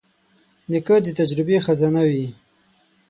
[0.69, 2.27] نیکه د تجربې خزانه وي.